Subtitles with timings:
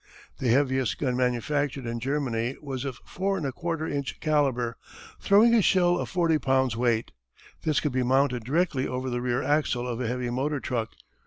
[0.39, 4.75] The heaviest gun manufactured in Germany was of 4 1/4 inch calibre,
[5.19, 7.11] throwing a shell of forty pounds weight.
[7.61, 10.89] This could be mounted directly over the rear axle of a heavy motor truck.